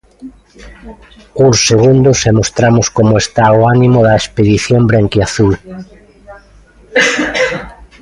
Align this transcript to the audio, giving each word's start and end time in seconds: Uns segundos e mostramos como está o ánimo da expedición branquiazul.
Uns 1.45 1.57
segundos 1.69 2.17
e 2.27 2.31
mostramos 2.39 2.87
como 2.97 3.13
está 3.23 3.45
o 3.59 3.61
ánimo 3.75 3.99
da 4.07 4.19
expedición 4.21 4.81
branquiazul. 4.89 5.53